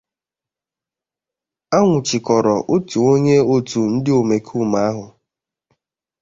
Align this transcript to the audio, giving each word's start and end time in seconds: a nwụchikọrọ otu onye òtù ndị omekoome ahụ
a 1.75 1.77
nwụchikọrọ 1.85 2.55
otu 2.73 2.97
onye 3.11 3.35
òtù 3.55 3.79
ndị 3.95 4.11
omekoome 4.21 4.79
ahụ 4.89 5.05